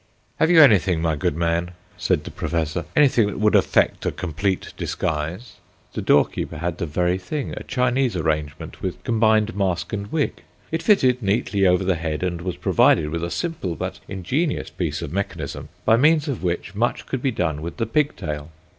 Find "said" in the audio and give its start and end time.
1.95-2.23